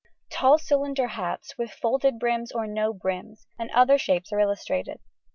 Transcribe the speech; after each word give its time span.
Tall 0.31 0.57
cylinder 0.57 1.09
hats, 1.09 1.59
with 1.59 1.69
folded 1.69 2.17
brims 2.17 2.51
or 2.51 2.65
no 2.65 2.91
brim, 2.91 3.37
and 3.59 3.69
other 3.69 3.99
shapes 3.99 4.33
are 4.33 4.39
illustrated. 4.39 4.99